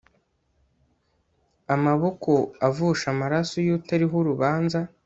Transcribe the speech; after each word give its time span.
Amaboko 1.75 2.31
avusha 2.67 3.05
amaraso 3.13 3.55
yutariho 3.67 4.13
urubanza 4.21 4.79